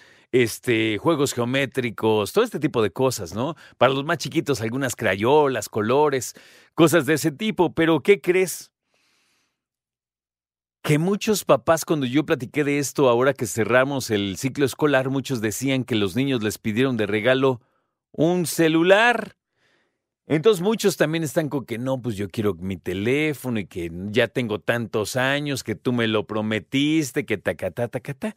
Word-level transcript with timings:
este, 0.44 0.98
juegos 0.98 1.34
geométricos, 1.34 2.34
todo 2.34 2.44
este 2.44 2.59
tipo 2.59 2.82
de 2.82 2.91
cosas, 2.91 3.34
¿no? 3.34 3.55
Para 3.77 3.93
los 3.93 4.05
más 4.05 4.18
chiquitos, 4.18 4.62
algunas 4.62 4.96
crayolas, 4.96 5.70
colores, 5.70 6.34
cosas 6.74 7.05
de 7.05 7.16
ese 7.16 7.32
tipo. 7.32 7.74
Pero, 7.74 8.02
¿qué 8.02 8.21
crees? 8.21 8.71
Que 10.84 10.98
muchos 10.99 11.43
papás, 11.43 11.85
cuando 11.85 12.05
yo 12.05 12.26
platiqué 12.26 12.63
de 12.63 12.80
esto, 12.80 13.10
ahora 13.10 13.34
que 13.34 13.46
cerramos 13.46 14.10
el 14.10 14.38
ciclo 14.38 14.65
escolar, 14.65 15.10
muchos 15.10 15.41
decían 15.41 15.84
que 15.84 15.96
los 15.96 16.15
niños 16.15 16.43
les 16.43 16.58
pidieron 16.58 16.98
de 16.98 17.08
regalo 17.08 17.62
un 18.12 18.46
celular. 18.46 19.35
Entonces 20.27 20.62
muchos 20.62 20.98
también 20.98 21.24
están 21.24 21.48
con 21.48 21.65
que 21.65 21.77
no, 21.77 22.02
pues 22.02 22.18
yo 22.18 22.27
quiero 22.27 22.54
mi 22.54 22.76
teléfono 22.76 23.60
y 23.60 23.65
que 23.65 23.90
ya 24.10 24.27
tengo 24.27 24.60
tantos 24.60 25.15
años, 25.15 25.63
que 25.63 25.76
tú 25.76 25.93
me 25.93 26.08
lo 26.08 26.27
prometiste, 26.27 27.26
que 27.26 27.38
tacatá, 27.38 27.88
tacatá. 27.88 28.35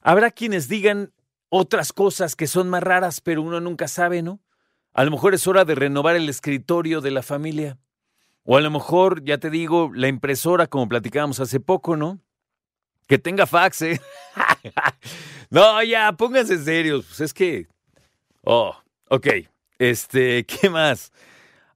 Habrá 0.00 0.30
quienes 0.30 0.68
digan 0.68 1.12
otras 1.48 1.92
cosas 1.92 2.36
que 2.36 2.46
son 2.46 2.68
más 2.68 2.82
raras, 2.82 3.20
pero 3.20 3.42
uno 3.42 3.60
nunca 3.60 3.88
sabe, 3.88 4.22
¿no? 4.22 4.40
A 4.92 5.04
lo 5.04 5.10
mejor 5.10 5.34
es 5.34 5.46
hora 5.46 5.64
de 5.64 5.74
renovar 5.74 6.16
el 6.16 6.28
escritorio 6.28 7.00
de 7.00 7.10
la 7.10 7.22
familia. 7.22 7.78
O 8.44 8.56
a 8.56 8.60
lo 8.60 8.70
mejor, 8.70 9.22
ya 9.24 9.38
te 9.38 9.50
digo, 9.50 9.90
la 9.94 10.08
impresora, 10.08 10.66
como 10.66 10.88
platicábamos 10.88 11.40
hace 11.40 11.60
poco, 11.60 11.96
¿no? 11.96 12.20
Que 13.06 13.18
tenga 13.18 13.46
fax, 13.46 13.82
¿eh? 13.82 14.00
no, 15.50 15.82
ya, 15.82 16.12
pónganse 16.12 16.58
serios. 16.58 17.04
Pues 17.06 17.20
es 17.20 17.34
que. 17.34 17.68
Oh, 18.42 18.74
ok. 19.08 19.26
Este, 19.78 20.44
¿qué 20.46 20.70
más? 20.70 21.12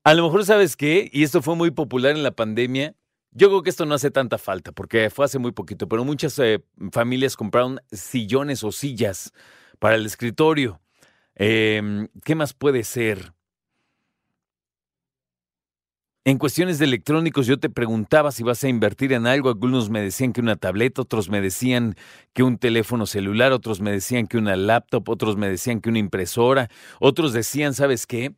A 0.04 0.14
lo 0.14 0.24
mejor, 0.24 0.44
¿sabes 0.44 0.76
qué? 0.76 1.08
Y 1.12 1.22
esto 1.22 1.42
fue 1.42 1.56
muy 1.56 1.70
popular 1.70 2.12
en 2.12 2.22
la 2.22 2.32
pandemia. 2.32 2.94
Yo 3.34 3.48
creo 3.48 3.62
que 3.62 3.70
esto 3.70 3.86
no 3.86 3.94
hace 3.94 4.10
tanta 4.10 4.36
falta, 4.36 4.72
porque 4.72 5.08
fue 5.08 5.24
hace 5.24 5.38
muy 5.38 5.52
poquito, 5.52 5.88
pero 5.88 6.04
muchas 6.04 6.38
eh, 6.38 6.62
familias 6.92 7.34
compraron 7.34 7.80
sillones 7.90 8.62
o 8.62 8.72
sillas 8.72 9.32
para 9.78 9.96
el 9.96 10.04
escritorio. 10.04 10.80
Em, 11.34 12.08
¿Qué 12.24 12.34
más 12.34 12.52
puede 12.52 12.84
ser? 12.84 13.32
En 16.24 16.38
cuestiones 16.38 16.78
de 16.78 16.84
electrónicos, 16.84 17.46
yo 17.46 17.58
te 17.58 17.70
preguntaba 17.70 18.30
si 18.32 18.44
vas 18.44 18.62
a 18.62 18.68
invertir 18.68 19.12
en 19.14 19.26
algo. 19.26 19.48
Algunos 19.48 19.90
me 19.90 20.00
decían 20.02 20.32
que 20.32 20.40
una 20.40 20.56
tableta, 20.56 21.02
otros 21.02 21.30
me 21.30 21.40
decían 21.40 21.96
que 22.34 22.42
un 22.42 22.58
teléfono 22.58 23.06
celular, 23.06 23.50
otros 23.52 23.80
me 23.80 23.90
decían 23.90 24.26
que 24.26 24.36
una 24.36 24.56
laptop, 24.56 25.08
otros 25.08 25.36
me 25.36 25.48
decían 25.48 25.80
que 25.80 25.88
una 25.88 25.98
impresora, 25.98 26.68
otros 27.00 27.32
decían, 27.32 27.74
¿sabes 27.74 28.06
qué? 28.06 28.34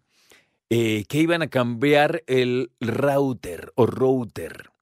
Eh, 0.70 1.04
que 1.08 1.18
iban 1.18 1.42
a 1.42 1.48
cambiar 1.48 2.22
el 2.26 2.70
router 2.80 3.72
o 3.74 3.86
router. 3.86 4.73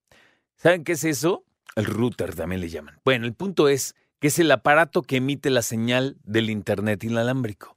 ¿Saben 0.63 0.85
qué 0.85 0.93
es 0.93 1.03
eso? 1.03 1.45
El 1.75 1.87
router 1.87 2.37
también 2.37 2.61
le 2.61 2.69
llaman. 2.69 3.01
Bueno, 3.05 3.27
el 3.27 3.35
punto 3.35 3.67
es 3.67 3.97
que 4.21 4.29
es 4.29 4.39
el 4.39 4.49
aparato 4.53 5.03
que 5.03 5.17
emite 5.17 5.51
la 5.51 5.63
señal 5.63 6.19
del 6.23 6.51
Internet 6.51 7.03
inalámbrico. 7.03 7.77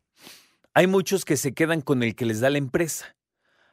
Hay 0.75 0.85
muchos 0.85 1.25
que 1.25 1.35
se 1.35 1.55
quedan 1.55 1.81
con 1.81 2.03
el 2.03 2.15
que 2.15 2.27
les 2.27 2.41
da 2.41 2.51
la 2.51 2.59
empresa. 2.59 3.15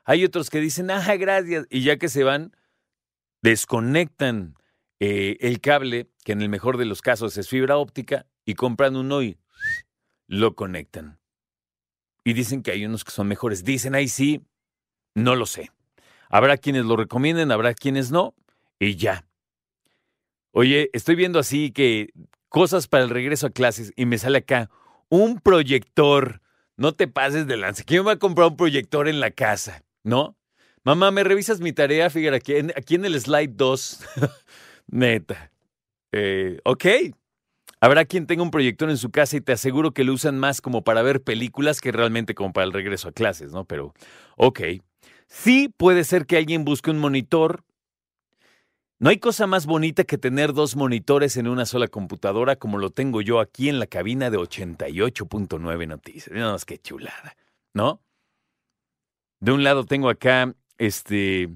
Hay 0.04 0.24
otros 0.24 0.48
que 0.48 0.60
dicen, 0.60 0.90
ah, 0.90 1.14
gracias, 1.16 1.66
y 1.68 1.82
ya 1.82 1.98
que 1.98 2.08
se 2.08 2.24
van, 2.24 2.56
desconectan 3.42 4.54
eh, 4.98 5.36
el 5.40 5.60
cable, 5.60 6.08
que 6.24 6.32
en 6.32 6.40
el 6.40 6.48
mejor 6.48 6.78
de 6.78 6.86
los 6.86 7.02
casos 7.02 7.36
es 7.36 7.50
fibra 7.50 7.76
óptica, 7.76 8.24
y 8.46 8.54
compran 8.54 8.96
uno 8.96 9.22
y 9.22 9.36
lo 10.26 10.54
conectan. 10.54 11.20
Y 12.24 12.32
dicen 12.32 12.62
que 12.62 12.70
hay 12.70 12.86
unos 12.86 13.04
que 13.04 13.10
son 13.10 13.28
mejores. 13.28 13.62
Dicen, 13.62 13.94
ahí 13.94 14.08
sí, 14.08 14.40
no 15.14 15.36
lo 15.36 15.44
sé. 15.44 15.70
Habrá 16.30 16.56
quienes 16.56 16.86
lo 16.86 16.96
recomienden, 16.96 17.52
habrá 17.52 17.74
quienes 17.74 18.10
no, 18.10 18.34
y 18.86 18.96
ya. 18.96 19.26
Oye, 20.52 20.90
estoy 20.92 21.14
viendo 21.14 21.38
así 21.38 21.70
que 21.70 22.10
cosas 22.48 22.88
para 22.88 23.04
el 23.04 23.10
regreso 23.10 23.46
a 23.46 23.50
clases 23.50 23.92
y 23.96 24.06
me 24.06 24.18
sale 24.18 24.38
acá 24.38 24.70
un 25.08 25.40
proyector. 25.40 26.40
No 26.76 26.94
te 26.94 27.08
pases 27.08 27.46
de 27.46 27.56
lance. 27.56 27.84
¿Quién 27.84 28.06
va 28.06 28.12
a 28.12 28.18
comprar 28.18 28.48
un 28.48 28.56
proyector 28.56 29.08
en 29.08 29.20
la 29.20 29.30
casa? 29.30 29.84
¿No? 30.02 30.36
Mamá, 30.84 31.10
¿me 31.10 31.22
revisas 31.22 31.60
mi 31.60 31.72
tarea? 31.72 32.10
Fíjate, 32.10 32.36
aquí 32.36 32.54
aquí 32.76 32.94
en 32.96 33.04
el 33.04 33.20
slide 33.20 33.52
2. 33.54 34.04
Neta. 34.88 35.52
Eh, 36.12 36.58
ok. 36.64 36.84
Habrá 37.80 38.04
quien 38.04 38.26
tenga 38.26 38.42
un 38.42 38.50
proyector 38.50 38.90
en 38.90 38.96
su 38.96 39.10
casa 39.10 39.36
y 39.36 39.40
te 39.40 39.52
aseguro 39.52 39.92
que 39.92 40.04
lo 40.04 40.12
usan 40.12 40.38
más 40.38 40.60
como 40.60 40.82
para 40.82 41.02
ver 41.02 41.22
películas 41.22 41.80
que 41.80 41.92
realmente 41.92 42.34
como 42.34 42.52
para 42.52 42.66
el 42.66 42.72
regreso 42.72 43.08
a 43.08 43.12
clases, 43.12 43.52
¿no? 43.52 43.64
Pero, 43.64 43.94
ok. 44.36 44.60
Sí 45.26 45.72
puede 45.76 46.04
ser 46.04 46.26
que 46.26 46.36
alguien 46.36 46.64
busque 46.64 46.90
un 46.90 46.98
monitor. 46.98 47.64
No 49.02 49.10
hay 49.10 49.18
cosa 49.18 49.48
más 49.48 49.66
bonita 49.66 50.04
que 50.04 50.16
tener 50.16 50.52
dos 50.52 50.76
monitores 50.76 51.36
en 51.36 51.48
una 51.48 51.66
sola 51.66 51.88
computadora 51.88 52.54
como 52.54 52.78
lo 52.78 52.90
tengo 52.90 53.20
yo 53.20 53.40
aquí 53.40 53.68
en 53.68 53.80
la 53.80 53.88
cabina 53.88 54.30
de 54.30 54.38
88.9 54.38 55.88
Noticias. 55.88 56.30
No, 56.30 56.54
es 56.54 56.64
que 56.64 56.78
chulada, 56.78 57.34
¿no? 57.74 58.00
De 59.40 59.50
un 59.50 59.64
lado 59.64 59.86
tengo 59.86 60.08
acá, 60.08 60.54
este, 60.78 61.50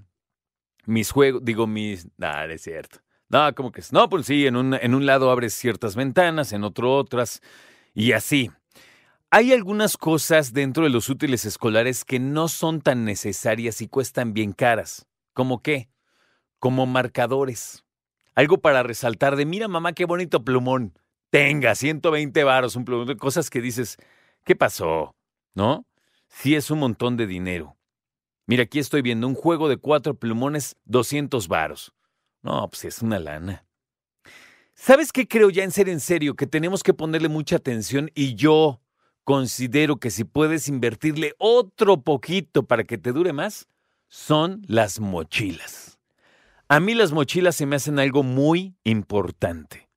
mis 0.86 1.12
juegos, 1.12 1.44
digo 1.44 1.68
mis, 1.68 2.08
nada, 2.16 2.46
es 2.46 2.62
cierto. 2.62 2.98
No, 3.28 3.54
como 3.54 3.70
que 3.70 3.80
es? 3.80 3.92
No, 3.92 4.08
pues 4.08 4.26
sí, 4.26 4.44
en 4.48 4.56
un, 4.56 4.74
en 4.74 4.92
un 4.92 5.06
lado 5.06 5.30
abres 5.30 5.54
ciertas 5.54 5.94
ventanas, 5.94 6.52
en 6.52 6.64
otro 6.64 6.96
otras, 6.96 7.42
y 7.94 8.10
así. 8.10 8.50
Hay 9.30 9.52
algunas 9.52 9.96
cosas 9.96 10.52
dentro 10.52 10.82
de 10.82 10.90
los 10.90 11.08
útiles 11.08 11.44
escolares 11.44 12.04
que 12.04 12.18
no 12.18 12.48
son 12.48 12.80
tan 12.80 13.04
necesarias 13.04 13.82
y 13.82 13.86
cuestan 13.86 14.32
bien 14.32 14.52
caras. 14.52 15.06
¿Cómo 15.32 15.62
qué? 15.62 15.90
Como 16.66 16.84
marcadores. 16.84 17.84
Algo 18.34 18.58
para 18.58 18.82
resaltar 18.82 19.36
de, 19.36 19.46
mira 19.46 19.68
mamá, 19.68 19.92
qué 19.92 20.04
bonito 20.04 20.42
plumón. 20.42 20.98
Tenga, 21.30 21.76
120 21.76 22.42
varos, 22.42 22.74
un 22.74 22.84
plumón. 22.84 23.16
Cosas 23.18 23.50
que 23.50 23.60
dices, 23.60 23.98
¿qué 24.42 24.56
pasó? 24.56 25.14
¿No? 25.54 25.86
Sí 26.26 26.56
es 26.56 26.72
un 26.72 26.80
montón 26.80 27.16
de 27.16 27.28
dinero. 27.28 27.76
Mira, 28.46 28.64
aquí 28.64 28.80
estoy 28.80 29.02
viendo 29.02 29.28
un 29.28 29.36
juego 29.36 29.68
de 29.68 29.76
cuatro 29.76 30.18
plumones, 30.18 30.74
200 30.86 31.46
varos. 31.46 31.94
No, 32.42 32.68
pues 32.68 32.84
es 32.84 33.00
una 33.00 33.20
lana. 33.20 33.64
¿Sabes 34.74 35.12
qué 35.12 35.28
creo 35.28 35.50
ya 35.50 35.62
en 35.62 35.70
ser 35.70 35.88
en 35.88 36.00
serio? 36.00 36.34
Que 36.34 36.48
tenemos 36.48 36.82
que 36.82 36.94
ponerle 36.94 37.28
mucha 37.28 37.54
atención 37.54 38.10
y 38.12 38.34
yo 38.34 38.80
considero 39.22 39.98
que 39.98 40.10
si 40.10 40.24
puedes 40.24 40.66
invertirle 40.66 41.36
otro 41.38 42.02
poquito 42.02 42.66
para 42.66 42.82
que 42.82 42.98
te 42.98 43.12
dure 43.12 43.32
más, 43.32 43.68
son 44.08 44.62
las 44.66 44.98
mochilas. 44.98 45.95
A 46.68 46.80
mí 46.80 46.94
las 46.94 47.12
mochilas 47.12 47.54
se 47.54 47.64
me 47.64 47.76
hacen 47.76 48.00
algo 48.00 48.24
muy 48.24 48.74
importante. 48.82 49.88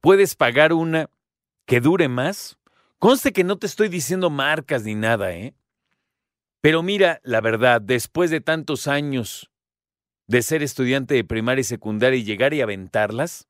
Puedes 0.00 0.34
pagar 0.34 0.72
una 0.72 1.08
que 1.66 1.80
dure 1.80 2.08
más. 2.08 2.58
Conste 2.98 3.32
que 3.32 3.44
no 3.44 3.58
te 3.58 3.66
estoy 3.66 3.88
diciendo 3.88 4.28
marcas 4.28 4.82
ni 4.82 4.96
nada, 4.96 5.32
¿eh? 5.32 5.54
Pero 6.60 6.82
mira, 6.82 7.20
la 7.22 7.40
verdad, 7.40 7.80
después 7.80 8.30
de 8.30 8.40
tantos 8.40 8.88
años 8.88 9.50
de 10.26 10.42
ser 10.42 10.62
estudiante 10.62 11.14
de 11.14 11.22
primaria 11.22 11.60
y 11.60 11.64
secundaria 11.64 12.18
y 12.18 12.24
llegar 12.24 12.54
y 12.54 12.60
aventarlas, 12.60 13.46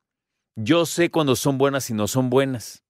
yo 0.55 0.85
sé 0.85 1.09
cuando 1.09 1.35
son 1.35 1.57
buenas 1.57 1.89
y 1.89 1.93
no 1.93 2.07
son 2.07 2.29
buenas. 2.29 2.83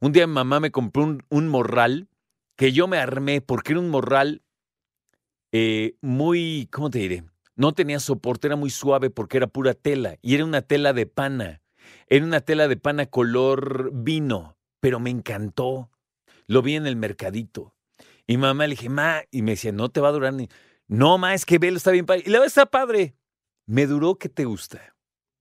Un 0.00 0.12
día 0.12 0.26
mi 0.26 0.34
mamá 0.34 0.60
me 0.60 0.70
compró 0.70 1.18
un, 1.28 1.48
morral 1.48 2.08
que 2.56 2.72
yo 2.72 2.86
me 2.86 2.98
armé 2.98 3.40
porque 3.40 3.72
era 3.72 3.80
un 3.80 3.88
morral 3.88 4.42
eh, 5.50 5.96
muy, 6.00 6.68
¿cómo 6.70 6.90
te 6.90 6.98
diré? 7.00 7.24
No 7.56 7.72
tenía 7.72 8.00
soporte, 8.00 8.48
era 8.48 8.56
muy 8.56 8.70
suave 8.70 9.10
porque 9.10 9.36
era 9.36 9.46
pura 9.46 9.74
tela 9.74 10.16
y 10.22 10.34
era 10.34 10.44
una 10.44 10.62
tela 10.62 10.92
de 10.92 11.06
pana. 11.06 11.62
Era 12.08 12.24
una 12.24 12.40
tela 12.40 12.68
de 12.68 12.76
pana 12.76 13.06
color 13.06 13.90
vino, 13.92 14.56
pero 14.80 15.00
me 15.00 15.10
encantó. 15.10 15.90
Lo 16.46 16.62
vi 16.62 16.74
en 16.74 16.86
el 16.86 16.96
mercadito. 16.96 17.74
Y 18.26 18.36
mamá 18.36 18.66
le 18.66 18.74
dije, 18.74 18.88
ma, 18.88 19.22
y 19.30 19.42
me 19.42 19.52
decía, 19.52 19.72
no 19.72 19.90
te 19.90 20.00
va 20.00 20.08
a 20.08 20.12
durar 20.12 20.32
ni. 20.34 20.48
No, 20.88 21.18
ma, 21.18 21.34
es 21.34 21.46
que 21.46 21.58
velo, 21.58 21.76
está 21.76 21.90
bien 21.90 22.06
padre. 22.06 22.24
Y 22.26 22.30
la 22.30 22.38
verdad 22.38 22.46
está 22.46 22.66
padre. 22.66 23.14
Me 23.66 23.86
duró, 23.86 24.16
¿qué 24.16 24.28
te 24.28 24.44
gusta? 24.44 24.94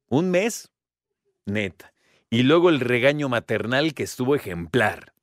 ¿Un 0.07 0.31
mes? 0.31 0.71
Neta. 1.45 1.94
Y 2.30 2.44
luego 2.44 2.69
el 2.69 2.80
regaño 2.80 3.30
maternal 3.30 3.94
que 3.94 4.04
estuvo 4.04 4.36
ejemplar. 4.36 5.13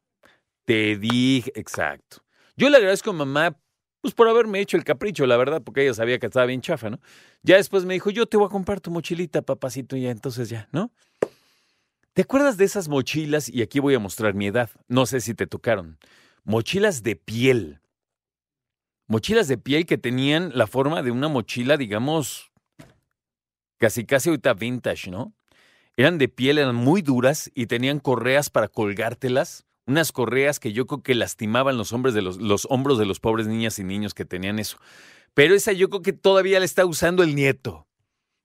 Te 0.65 0.97
dije, 0.97 1.53
exacto. 1.55 2.25
Yo 2.57 2.69
le 2.69 2.77
agradezco 2.77 3.11
a 3.11 3.15
mamá, 3.15 3.59
pues 4.01 4.15
por 4.15 4.29
haberme 4.29 4.61
hecho 4.61 4.77
el 4.77 4.85
capricho, 4.85 5.27
la 5.27 5.37
verdad, 5.37 5.63
porque 5.63 5.83
ella 5.83 5.95
sabía 5.95 6.19
que 6.19 6.27
estaba 6.27 6.47
bien 6.47 6.61
chafa, 6.61 6.91
¿no? 6.91 7.01
Ya 7.43 7.57
después 7.57 7.85
me 7.85 7.95
dijo, 7.95 8.11
yo 8.11 8.27
te 8.27 8.37
voy 8.37 8.47
a 8.47 8.51
comprar 8.51 8.81
tu 8.81 8.91
mochilita, 8.91 9.43
papacito, 9.43 9.97
y 9.97 10.07
entonces 10.07 10.49
ya, 10.49 10.69
¿no? 10.73 10.91
¿Te 12.13 12.23
acuerdas 12.23 12.57
de 12.57 12.65
esas 12.65 12.89
mochilas? 12.89 13.49
Y 13.49 13.63
aquí 13.63 13.79
voy 13.79 13.95
a 13.95 13.99
mostrar 13.99 14.35
mi 14.35 14.47
edad. 14.47 14.71
No 14.89 15.07
sé 15.07 15.21
si 15.21 15.35
te 15.35 15.47
tocaron. 15.47 15.99
Mochilas 16.45 17.03
de 17.03 17.17
piel. 17.17 17.81
Mochilas 19.07 19.49
de 19.49 19.59
piel 19.59 19.87
que 19.87 19.99
tenían 19.99 20.51
la 20.55 20.67
forma 20.67 21.03
de 21.03 21.11
una 21.11 21.29
mochila, 21.29 21.77
digamos, 21.77 22.51
casi 23.79 24.05
casi 24.05 24.29
ahorita 24.29 24.55
vintage, 24.55 25.11
¿no? 25.11 25.35
Eran 25.97 26.19
de 26.19 26.29
piel, 26.29 26.59
eran 26.59 26.75
muy 26.75 27.03
duras 27.03 27.51
y 27.55 27.67
tenían 27.67 28.01
correas 28.01 28.51
para 28.51 28.69
colgártelas. 28.69 29.67
Unas 29.91 30.13
correas 30.13 30.61
que 30.61 30.73
yo 30.73 30.87
creo 30.87 31.03
que 31.03 31.17
lastimaban 31.17 31.77
los, 31.77 31.93
hombres 31.93 32.15
de 32.15 32.23
los, 32.23 32.37
los 32.37 32.65
hombros 32.71 32.97
de 32.97 33.07
los 33.07 33.19
pobres 33.19 33.49
niñas 33.49 33.81
y 33.81 33.85
niños 33.85 34.15
que 34.15 34.25
tenían 34.25 34.61
eso. 34.61 34.79
Pero 35.35 35.53
esa 35.53 35.73
yo 35.73 35.89
creo 35.89 36.01
que 36.01 36.13
todavía 36.13 36.61
la 36.61 36.65
está 36.65 36.87
usando 36.87 37.25
el 37.25 37.35
nieto. 37.35 37.89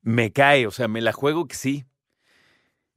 Me 0.01 0.31
cae, 0.31 0.65
o 0.65 0.71
sea, 0.71 0.87
me 0.87 1.01
la 1.01 1.13
juego 1.13 1.47
que 1.47 1.55
sí. 1.55 1.85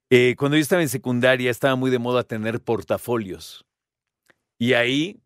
Eh, 0.09 0.35
cuando 0.39 0.57
yo 0.57 0.63
estaba 0.63 0.81
en 0.81 0.89
secundaria 0.89 1.51
estaba 1.51 1.77
muy 1.77 1.91
de 1.91 1.99
moda 1.99 2.23
tener 2.23 2.63
portafolios. 2.63 3.67
Y 4.59 4.73
ahí 4.73 5.21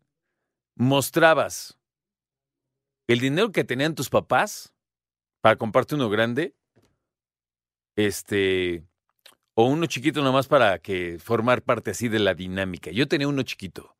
mostrabas 0.75 1.79
el 3.07 3.21
dinero 3.21 3.53
que 3.53 3.63
tenían 3.63 3.95
tus 3.95 4.09
papás 4.09 4.73
para 5.39 5.55
comprarte 5.55 5.95
uno 5.95 6.09
grande, 6.09 6.55
este, 7.95 8.83
o 9.55 9.65
uno 9.65 9.85
chiquito 9.85 10.21
nomás 10.21 10.47
para 10.47 10.79
que 10.79 11.19
formar 11.19 11.61
parte 11.61 11.91
así 11.91 12.07
de 12.07 12.19
la 12.19 12.33
dinámica. 12.33 12.91
Yo 12.91 13.07
tenía 13.07 13.27
uno 13.27 13.43
chiquito. 13.43 13.95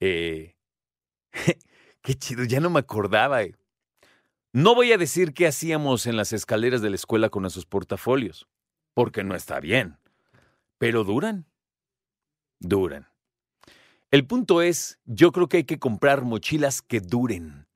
Eh, 0.00 0.56
qué 2.02 2.14
chido, 2.14 2.44
ya 2.44 2.60
no 2.60 2.70
me 2.70 2.80
acordaba. 2.80 3.42
Eh. 3.42 3.54
No 4.52 4.74
voy 4.74 4.92
a 4.92 4.98
decir 4.98 5.34
qué 5.34 5.46
hacíamos 5.46 6.06
en 6.06 6.16
las 6.16 6.32
escaleras 6.32 6.82
de 6.82 6.90
la 6.90 6.96
escuela 6.96 7.28
con 7.28 7.46
esos 7.46 7.66
portafolios 7.66 8.46
porque 8.94 9.24
no 9.24 9.34
está 9.34 9.60
bien. 9.60 9.98
Pero 10.78 11.04
duran. 11.04 11.46
Duran. 12.60 13.08
El 14.10 14.26
punto 14.26 14.60
es, 14.62 14.98
yo 15.06 15.32
creo 15.32 15.48
que 15.48 15.58
hay 15.58 15.64
que 15.64 15.78
comprar 15.78 16.22
mochilas 16.22 16.82
que 16.82 17.00
duren. 17.00 17.66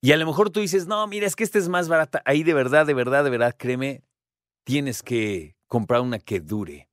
Y 0.00 0.12
a 0.12 0.16
lo 0.16 0.26
mejor 0.26 0.50
tú 0.50 0.60
dices, 0.60 0.86
no, 0.86 1.06
mira, 1.06 1.26
es 1.26 1.36
que 1.36 1.44
esta 1.44 1.58
es 1.58 1.68
más 1.68 1.88
barata. 1.88 2.22
Ahí 2.24 2.42
de 2.42 2.54
verdad, 2.54 2.86
de 2.86 2.94
verdad, 2.94 3.24
de 3.24 3.30
verdad, 3.30 3.54
créeme, 3.56 4.02
tienes 4.64 5.02
que 5.02 5.56
comprar 5.72 6.02
una 6.02 6.18
que 6.18 6.38
dure. 6.38 6.90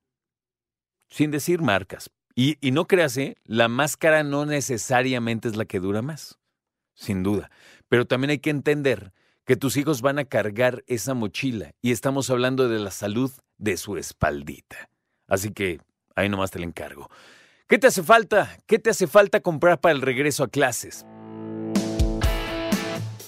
Sin 1.10 1.32
decir 1.32 1.62
marcas. 1.62 2.10
Y, 2.34 2.58
y 2.66 2.72
no 2.72 2.88
creas, 2.88 3.18
¿eh? 3.18 3.36
la 3.44 3.68
máscara 3.68 4.24
no 4.24 4.46
necesariamente 4.46 5.50
es 5.50 5.58
la 5.58 5.66
que 5.66 5.82
dura 5.82 6.02
más. 6.02 6.40
Sin 6.94 7.22
duda. 7.22 7.52
Pero 7.90 8.08
también 8.08 8.32
hay 8.32 8.40
que 8.40 8.52
entender 8.52 9.12
que 9.44 9.58
tus 9.58 9.76
hijos 9.76 10.02
van 10.02 10.18
a 10.18 10.24
cargar 10.24 10.86
esa 10.88 11.14
mochila 11.14 11.74
y 11.82 11.92
estamos 11.92 12.30
hablando 12.30 12.70
de 12.70 12.80
la 12.80 12.92
salud 12.92 13.30
de 13.58 13.76
su 13.76 13.98
espaldita. 13.98 14.90
Así 15.28 15.52
que 15.52 15.82
ahí 16.16 16.30
nomás 16.30 16.52
te 16.52 16.60
la 16.60 16.66
encargo. 16.66 17.10
¿Qué 17.68 17.80
te 17.80 17.88
hace 17.88 18.02
falta? 18.02 18.60
¿Qué 18.66 18.80
te 18.80 18.92
hace 18.92 19.08
falta 19.08 19.42
comprar 19.42 19.82
para 19.82 19.94
el 19.94 20.02
regreso 20.02 20.46
a 20.46 20.48
clases? 20.48 21.06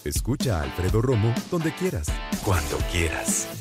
Escucha 0.06 0.62
a 0.62 0.63
Alfredo 0.63 1.01
Romo 1.01 1.36
donde 1.51 1.74
quieras, 1.74 2.07
cuando 2.42 2.77
quieras. 2.89 3.60